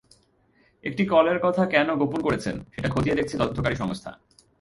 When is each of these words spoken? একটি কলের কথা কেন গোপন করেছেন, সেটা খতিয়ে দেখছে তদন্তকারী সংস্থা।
একটি 0.83 1.03
কলের 1.05 1.39
কথা 1.39 1.63
কেন 1.65 1.87
গোপন 1.95 2.19
করেছেন, 2.21 2.55
সেটা 2.73 2.89
খতিয়ে 2.89 3.15
দেখছে 3.15 3.35
তদন্তকারী 3.37 3.75
সংস্থা। 3.75 4.11